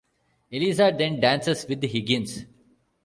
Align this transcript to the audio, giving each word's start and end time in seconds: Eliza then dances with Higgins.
Eliza 0.49 0.95
then 0.97 1.19
dances 1.19 1.63
with 1.69 1.83
Higgins. 1.83 2.45